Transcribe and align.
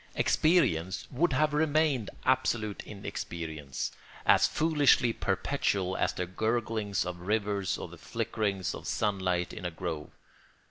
Experience 0.15 1.07
would 1.11 1.31
have 1.33 1.53
remained 1.53 2.09
absolute 2.25 2.81
inexperience, 2.87 3.91
as 4.25 4.47
foolishly 4.47 5.13
perpetual 5.13 5.95
as 5.95 6.11
the 6.13 6.25
gurglings 6.25 7.05
of 7.05 7.19
rivers 7.21 7.77
or 7.77 7.87
the 7.87 7.99
flickerings 7.99 8.73
of 8.73 8.87
sunlight 8.87 9.53
in 9.53 9.63
a 9.63 9.69
grove. 9.69 10.09